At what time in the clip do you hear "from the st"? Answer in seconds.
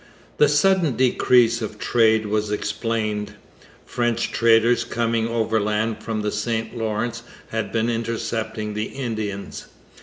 6.01-6.75